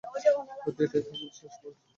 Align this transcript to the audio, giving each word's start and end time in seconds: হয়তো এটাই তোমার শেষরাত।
হয়তো 0.61 0.79
এটাই 0.85 1.01
তোমার 1.05 1.31
শেষরাত। 1.37 1.75